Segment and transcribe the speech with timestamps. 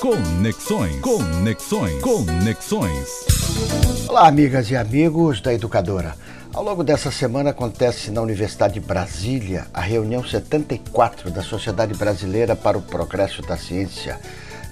[0.00, 1.00] Conexões.
[1.00, 2.02] Conexões.
[2.02, 3.08] Conexões.
[4.06, 6.14] Olá, amigas e amigos da Educadora.
[6.52, 12.54] Ao longo dessa semana acontece na Universidade de Brasília a reunião 74 da Sociedade Brasileira
[12.54, 14.20] para o Progresso da Ciência,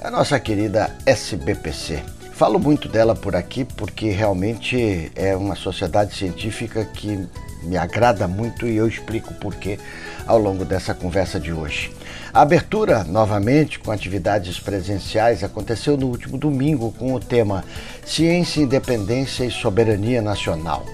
[0.03, 2.03] a nossa querida SBPC.
[2.35, 7.27] Falo muito dela por aqui porque realmente é uma sociedade científica que
[7.65, 9.79] me agrada muito e eu explico por quê
[10.27, 11.93] ao longo dessa conversa de hoje.
[12.33, 17.65] A abertura, novamente, com atividades presenciais, aconteceu no último domingo com o tema
[18.05, 20.85] Ciência, Independência e Soberania Nacional.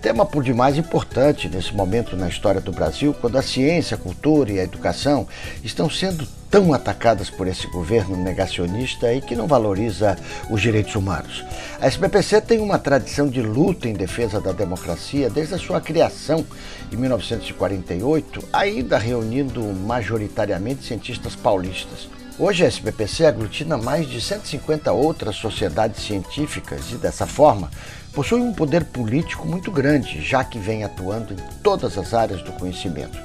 [0.00, 4.52] Tema por demais importante nesse momento na história do Brasil, quando a ciência, a cultura
[4.52, 5.26] e a educação
[5.64, 10.16] estão sendo tão atacadas por esse governo negacionista e que não valoriza
[10.48, 11.44] os direitos humanos.
[11.80, 16.46] A SBPC tem uma tradição de luta em defesa da democracia desde a sua criação
[16.92, 22.15] em 1948, ainda reunindo majoritariamente cientistas paulistas.
[22.38, 27.70] Hoje a SBPC aglutina mais de 150 outras sociedades científicas e, dessa forma,
[28.12, 32.52] possui um poder político muito grande, já que vem atuando em todas as áreas do
[32.52, 33.18] conhecimento.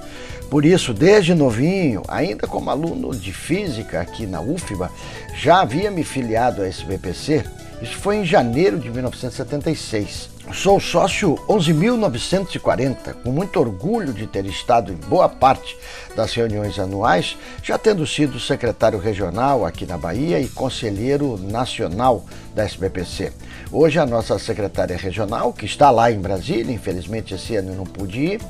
[0.50, 4.90] Por isso, desde novinho, ainda como aluno de física aqui na UFBA,
[5.36, 7.44] já havia me filiado à SBPC.
[7.82, 10.30] Isso foi em janeiro de 1976.
[10.54, 15.76] Sou sócio 11.940, com muito orgulho de ter estado em boa parte
[16.16, 22.24] das reuniões anuais, já tendo sido secretário regional aqui na Bahia e conselheiro nacional
[22.54, 23.34] da SBPC.
[23.72, 28.20] Hoje a nossa secretária regional, que está lá em Brasília, infelizmente esse ano não pude
[28.20, 28.42] ir,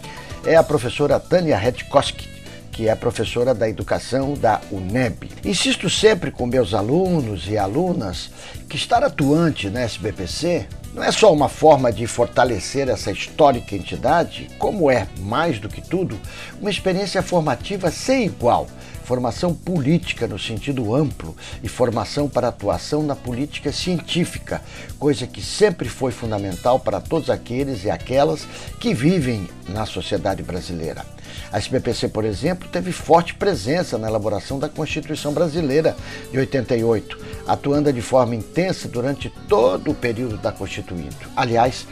[0.45, 2.40] é a professora Tânia Redkoski,
[2.81, 5.29] que é professora da educação da UNEB.
[5.45, 8.31] Insisto sempre com meus alunos e alunas
[8.67, 14.49] que estar atuante na SBPC não é só uma forma de fortalecer essa histórica entidade,
[14.57, 16.19] como é, mais do que tudo,
[16.59, 18.65] uma experiência formativa sem igual
[19.03, 24.61] formação política no sentido amplo e formação para atuação na política científica,
[24.97, 28.47] coisa que sempre foi fundamental para todos aqueles e aquelas
[28.79, 31.05] que vivem na sociedade brasileira.
[31.51, 35.95] A SBPC, por exemplo, teve forte presença na elaboração da Constituição Brasileira
[36.31, 41.17] de 88, atuando de forma intensa durante todo o período da Constituinte.
[41.35, 41.85] Aliás,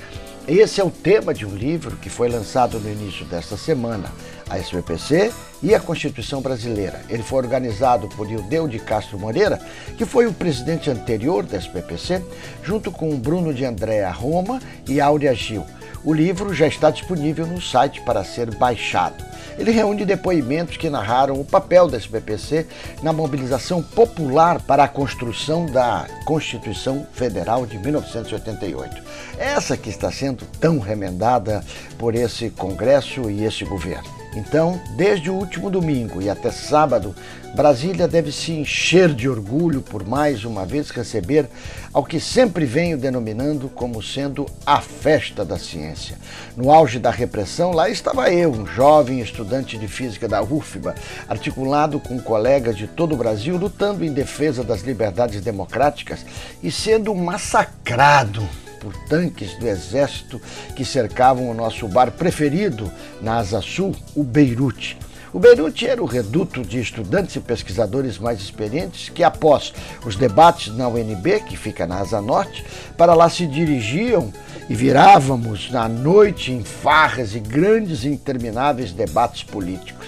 [0.47, 4.11] esse é o tema de um livro que foi lançado no início desta semana,
[4.49, 7.01] a SBPC e a Constituição Brasileira.
[7.07, 9.61] Ele foi organizado por Ildeu de Castro Moreira,
[9.95, 12.23] que foi o presidente anterior da SBPC,
[12.63, 15.63] junto com Bruno de Andréa Roma e Áurea Gil.
[16.03, 19.23] O livro já está disponível no site para ser baixado.
[19.57, 22.65] Ele reúne depoimentos que narraram o papel da SBPC
[23.03, 29.03] na mobilização popular para a construção da Constituição Federal de 1988.
[29.37, 31.61] Essa que está sendo tão remendada
[31.97, 34.18] por esse Congresso e esse governo.
[34.35, 37.15] Então, desde o último domingo e até sábado,
[37.55, 41.47] Brasília deve se encher de orgulho por mais uma vez receber
[41.91, 46.17] ao que sempre venho denominando como sendo a festa da ciência.
[46.55, 50.93] No auge da repressão, lá estava eu, um jovem estudante de física da UFBA,
[51.27, 56.23] articulado com colegas de todo o Brasil, lutando em defesa das liberdades democráticas
[56.61, 58.47] e sendo massacrado
[58.79, 60.41] por tanques do exército
[60.75, 62.91] que cercavam o nosso bar preferido
[63.21, 64.97] na Asa Sul, o Beirute.
[65.31, 69.71] O Beirute era o reduto de estudantes e pesquisadores mais experientes que, após
[70.03, 72.65] os debates na UNB, que fica na Asa Norte,
[72.97, 74.33] para lá se dirigiam
[74.67, 80.07] e virávamos na noite em farras e grandes e intermináveis debates políticos.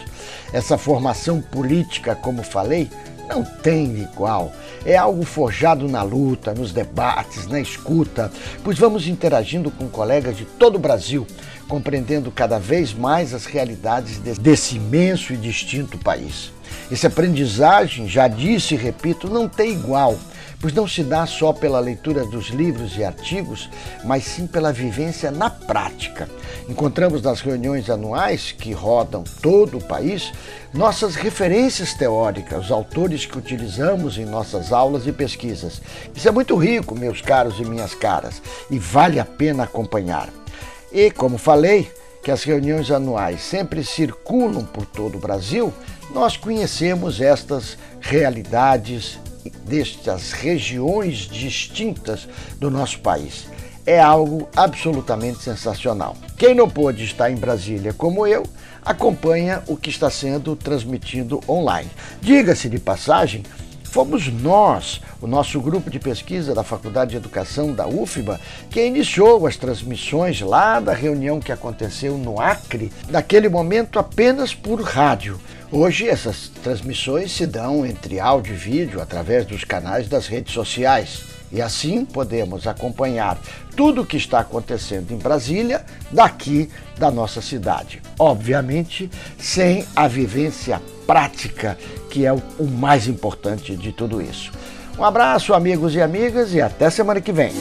[0.51, 2.89] Essa formação política, como falei,
[3.27, 4.51] não tem igual.
[4.85, 8.31] É algo forjado na luta, nos debates, na escuta,
[8.63, 11.25] pois vamos interagindo com colegas de todo o Brasil,
[11.67, 16.51] compreendendo cada vez mais as realidades desse imenso e distinto país.
[16.91, 20.18] Essa aprendizagem, já disse e repito, não tem igual
[20.62, 23.68] pois não se dá só pela leitura dos livros e artigos,
[24.06, 26.30] mas sim pela vivência na prática.
[26.69, 30.31] Encontramos nas reuniões anuais que rodam todo o país
[30.72, 35.81] nossas referências teóricas, os autores que utilizamos em nossas aulas e pesquisas.
[36.15, 40.30] Isso é muito rico, meus caros e minhas caras, e vale a pena acompanhar.
[40.92, 45.73] E, como falei, que as reuniões anuais sempre circulam por todo o Brasil,
[46.13, 49.19] nós conhecemos estas realidades
[49.65, 52.27] destas regiões distintas
[52.59, 53.47] do nosso país.
[53.85, 56.15] É algo absolutamente sensacional.
[56.38, 58.44] Quem não pôde estar em Brasília como eu,
[58.83, 61.89] acompanha o que está sendo transmitido online.
[62.21, 63.44] Diga-se de passagem,
[63.91, 68.39] fomos nós, o nosso grupo de pesquisa da Faculdade de Educação da UFBA,
[68.69, 74.81] que iniciou as transmissões lá da reunião que aconteceu no Acre, naquele momento apenas por
[74.81, 75.38] rádio.
[75.69, 81.23] Hoje, essas transmissões se dão entre áudio e vídeo através dos canais das redes sociais.
[81.51, 83.38] E assim podemos acompanhar
[83.75, 88.01] tudo o que está acontecendo em Brasília daqui da nossa cidade.
[88.17, 90.81] Obviamente, sem a vivência
[91.12, 91.78] prática,
[92.10, 94.50] que é o mais importante de tudo isso.
[94.98, 97.52] Um abraço, amigos e amigas, e até semana que vem.